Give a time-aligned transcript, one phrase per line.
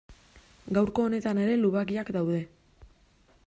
[0.77, 2.43] Gaurko honetan ere lubakiak daude.